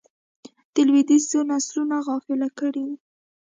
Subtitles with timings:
[0.73, 2.95] د لوېدیځ څو نسلونه غافل کړي وو.